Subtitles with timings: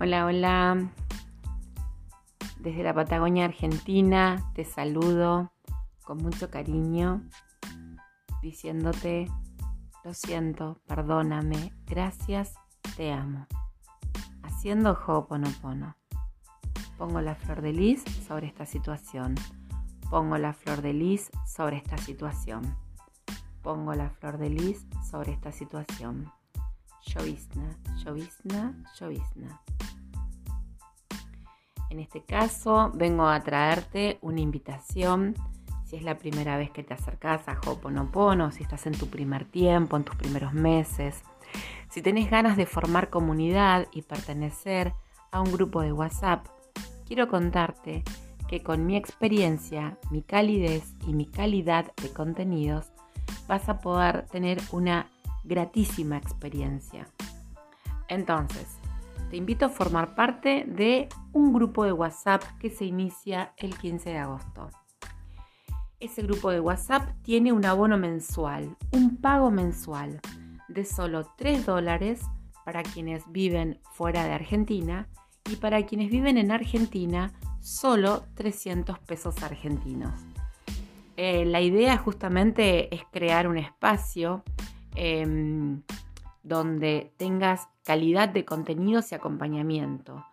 [0.00, 0.92] Hola, hola.
[2.60, 5.50] Desde la Patagonia Argentina te saludo
[6.04, 7.28] con mucho cariño,
[8.40, 9.26] diciéndote,
[10.04, 12.54] lo siento, perdóname, gracias,
[12.96, 13.48] te amo.
[14.44, 15.96] Haciendo Ho'oponopono.
[16.96, 19.34] Pongo la flor de lis sobre esta situación.
[20.10, 22.76] Pongo la flor de lis sobre esta situación.
[23.62, 26.30] Pongo la flor de lis sobre esta situación.
[27.04, 29.60] Llovizna, llovizna, llovizna.
[31.90, 35.34] En este caso vengo a traerte una invitación
[35.88, 39.46] si es la primera vez que te acercas a Ho'oponopono, si estás en tu primer
[39.46, 41.22] tiempo, en tus primeros meses,
[41.88, 44.92] si tenés ganas de formar comunidad y pertenecer
[45.30, 46.46] a un grupo de WhatsApp,
[47.06, 48.02] quiero contarte
[48.48, 52.92] que con mi experiencia, mi calidez y mi calidad de contenidos
[53.46, 55.06] vas a poder tener una
[55.44, 57.08] gratísima experiencia.
[58.08, 58.77] Entonces,
[59.30, 64.10] te invito a formar parte de un grupo de WhatsApp que se inicia el 15
[64.10, 64.70] de agosto.
[66.00, 70.20] Ese grupo de WhatsApp tiene un abono mensual, un pago mensual
[70.68, 72.20] de solo 3 dólares
[72.64, 75.08] para quienes viven fuera de Argentina
[75.50, 80.12] y para quienes viven en Argentina solo 300 pesos argentinos.
[81.16, 84.44] Eh, la idea justamente es crear un espacio
[84.94, 85.82] em,
[86.48, 90.24] donde tengas calidad de contenidos y acompañamiento.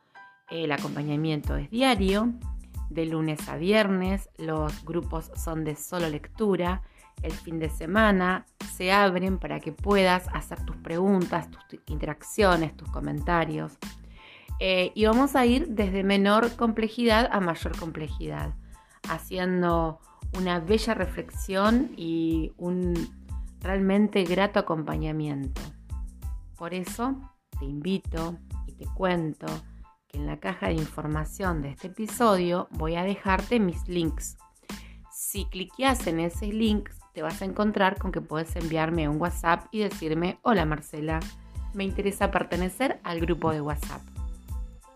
[0.50, 2.34] El acompañamiento es diario,
[2.90, 6.84] de lunes a viernes, los grupos son de solo lectura,
[7.22, 12.90] el fin de semana se abren para que puedas hacer tus preguntas, tus interacciones, tus
[12.90, 13.78] comentarios.
[14.60, 18.54] Eh, y vamos a ir desde menor complejidad a mayor complejidad,
[19.10, 20.00] haciendo
[20.38, 22.94] una bella reflexión y un
[23.62, 25.62] realmente grato acompañamiento.
[26.58, 27.16] Por eso
[27.60, 29.48] te invito y te cuento
[30.08, 34.38] que en la caja de información de este episodio voy a dejarte mis links.
[35.12, 39.66] Si cliqueas en ese link, te vas a encontrar con que puedes enviarme un WhatsApp
[39.72, 41.20] y decirme, hola Marcela,
[41.74, 44.02] me interesa pertenecer al grupo de WhatsApp.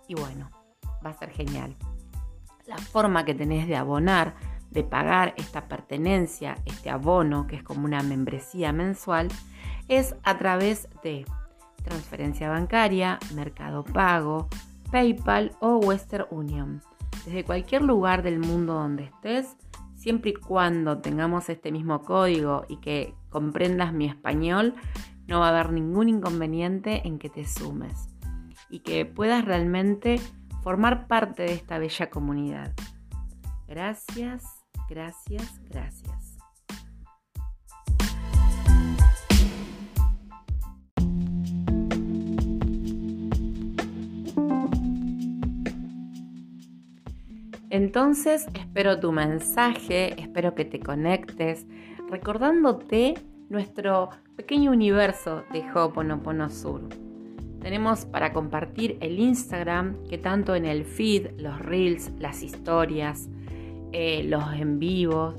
[0.07, 0.49] Y bueno,
[1.05, 1.75] va a ser genial.
[2.67, 4.35] La forma que tenés de abonar,
[4.69, 9.27] de pagar esta pertenencia, este abono, que es como una membresía mensual,
[9.87, 11.25] es a través de
[11.89, 14.47] transferencia bancaria, Mercado Pago,
[14.91, 16.81] PayPal o Western Union.
[17.25, 19.57] Desde cualquier lugar del mundo donde estés,
[19.95, 24.75] siempre y cuando tengamos este mismo código y que comprendas mi español,
[25.27, 28.07] no va a haber ningún inconveniente en que te sumes
[28.69, 30.19] y que puedas realmente
[30.63, 32.73] formar parte de esta bella comunidad.
[33.67, 34.43] Gracias,
[34.89, 36.18] gracias, gracias.
[47.71, 51.67] Entonces espero tu mensaje, espero que te conectes,
[52.09, 53.13] recordándote
[53.49, 56.81] nuestro pequeño universo de Ho'oponopono Sur.
[57.61, 63.29] Tenemos para compartir el Instagram, que tanto en el feed, los reels, las historias,
[63.91, 65.35] eh, los en vivos,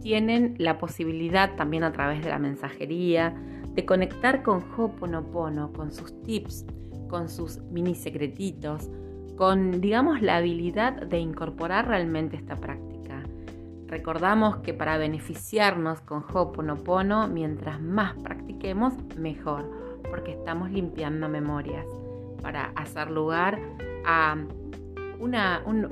[0.00, 3.34] tienen la posibilidad también a través de la mensajería
[3.74, 6.64] de conectar con Ho'oponopono, con sus tips,
[7.08, 8.88] con sus mini secretitos,
[9.36, 13.22] con, digamos, la habilidad de incorporar realmente esta práctica.
[13.86, 19.70] Recordamos que para beneficiarnos con Ho'oponopono, mientras más practiquemos, mejor,
[20.10, 21.86] porque estamos limpiando memorias
[22.42, 23.58] para hacer lugar
[24.04, 24.36] a
[25.18, 25.30] un,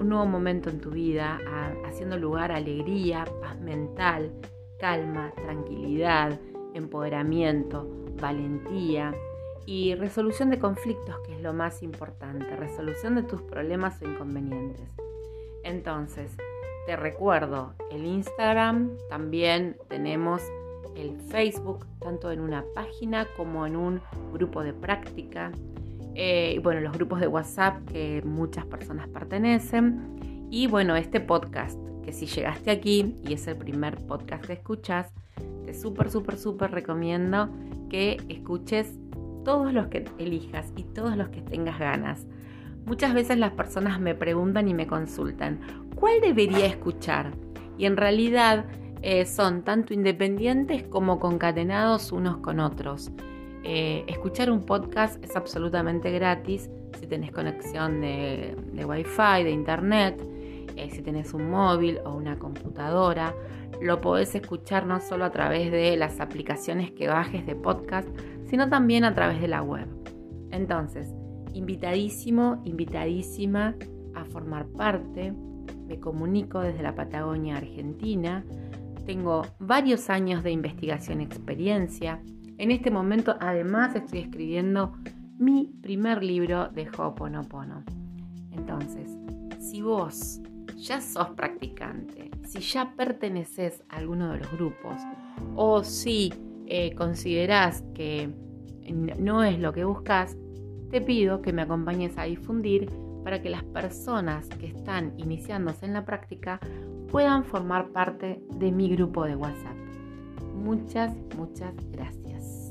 [0.09, 1.39] nuevo momento en tu vida,
[1.87, 4.33] haciendo lugar a alegría, paz mental,
[4.79, 6.39] calma, tranquilidad,
[6.75, 7.89] empoderamiento,
[8.21, 9.15] valentía
[9.67, 14.89] y resolución de conflictos, que es lo más importante, resolución de tus problemas o inconvenientes.
[15.63, 16.37] Entonces,
[16.87, 20.43] te recuerdo, el Instagram, también tenemos
[20.95, 24.01] el Facebook, tanto en una página como en un
[24.33, 25.51] grupo de práctica.
[26.15, 30.49] Eh, bueno, los grupos de WhatsApp que muchas personas pertenecen.
[30.51, 35.13] Y bueno, este podcast, que si llegaste aquí y es el primer podcast que escuchas,
[35.65, 37.49] te súper, súper, súper recomiendo
[37.89, 38.99] que escuches
[39.45, 42.27] todos los que elijas y todos los que tengas ganas.
[42.87, 45.61] Muchas veces las personas me preguntan y me consultan,
[45.95, 47.33] ¿cuál debería escuchar?
[47.79, 48.67] Y en realidad
[49.03, 53.11] eh, son tanto independientes como concatenados unos con otros.
[53.63, 56.69] Eh, escuchar un podcast es absolutamente gratis
[56.99, 60.23] si tenés conexión de, Wi-Fi, de Internet,
[60.77, 63.35] eh, si tenés un móvil o una computadora.
[63.81, 68.09] Lo podés escuchar no solo a través de las aplicaciones que bajes de podcast,
[68.47, 69.89] sino también a través de la web.
[70.51, 71.13] Entonces,
[71.53, 73.75] invitadísimo, invitadísima
[74.15, 75.33] a formar parte.
[75.87, 78.45] Me comunico desde la Patagonia, Argentina.
[79.07, 82.23] Tengo varios años de investigación y experiencia.
[82.59, 84.95] En este momento además estoy escribiendo
[85.39, 87.85] mi primer libro de Ho'oponopono.
[88.53, 89.11] Entonces,
[89.59, 90.41] si vos
[90.77, 95.01] ya sos practicante, si ya perteneces a alguno de los grupos
[95.57, 96.33] o si
[96.67, 98.31] eh, considerás que
[99.19, 100.37] no es lo que buscas,
[100.91, 102.91] te pido que me acompañes a difundir
[103.25, 106.61] para que las personas que están iniciándose en la práctica
[107.11, 109.77] puedan formar parte de mi grupo de WhatsApp.
[110.55, 112.71] Muchas, muchas gracias.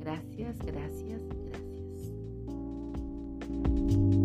[0.00, 1.20] Gracias, gracias,
[3.68, 4.21] gracias.